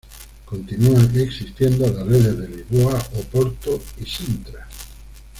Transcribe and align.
Continúan 0.45 1.15
existiendo 1.19 1.85
las 1.87 2.07
redes 2.07 2.35
de 2.35 2.49
Lisboa, 2.49 2.97
Oporto 3.19 3.79
y 3.99 4.05
Sintra. 4.07 4.67